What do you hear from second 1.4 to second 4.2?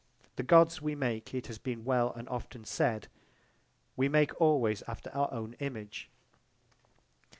has been well and often said, we